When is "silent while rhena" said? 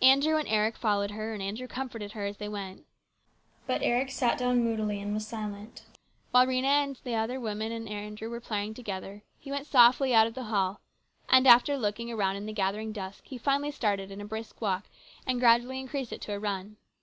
5.26-6.64